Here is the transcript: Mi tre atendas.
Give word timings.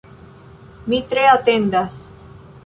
Mi 0.93 1.01
tre 1.11 1.27
atendas. 1.35 2.01